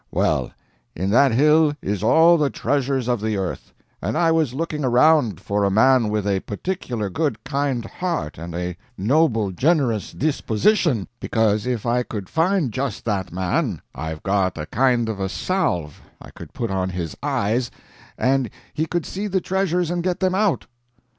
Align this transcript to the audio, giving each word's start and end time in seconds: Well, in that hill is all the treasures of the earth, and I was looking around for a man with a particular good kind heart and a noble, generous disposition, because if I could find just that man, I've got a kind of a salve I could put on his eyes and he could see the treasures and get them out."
Well, 0.09 0.49
in 0.95 1.11
that 1.11 1.31
hill 1.31 1.75
is 1.79 2.01
all 2.01 2.35
the 2.39 2.49
treasures 2.49 3.07
of 3.07 3.21
the 3.21 3.37
earth, 3.37 3.71
and 4.01 4.17
I 4.17 4.31
was 4.31 4.55
looking 4.55 4.83
around 4.83 5.39
for 5.39 5.63
a 5.63 5.69
man 5.69 6.09
with 6.09 6.25
a 6.25 6.39
particular 6.39 7.07
good 7.11 7.43
kind 7.43 7.85
heart 7.85 8.39
and 8.39 8.55
a 8.55 8.75
noble, 8.97 9.51
generous 9.51 10.11
disposition, 10.11 11.07
because 11.19 11.67
if 11.67 11.85
I 11.85 12.01
could 12.01 12.29
find 12.29 12.71
just 12.73 13.05
that 13.05 13.31
man, 13.31 13.79
I've 13.93 14.23
got 14.23 14.57
a 14.57 14.65
kind 14.65 15.07
of 15.07 15.19
a 15.19 15.29
salve 15.29 16.01
I 16.19 16.31
could 16.31 16.51
put 16.51 16.71
on 16.71 16.89
his 16.89 17.15
eyes 17.21 17.69
and 18.17 18.49
he 18.73 18.87
could 18.87 19.05
see 19.05 19.27
the 19.27 19.39
treasures 19.39 19.91
and 19.91 20.01
get 20.01 20.19
them 20.19 20.33
out." 20.33 20.65